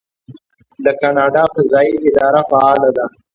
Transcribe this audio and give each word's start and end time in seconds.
د 0.83 0.87
کاناډا 1.01 1.43
فضایی 1.53 1.93
اداره 2.07 2.41
فعاله 2.49 2.89
ده. 2.97 3.05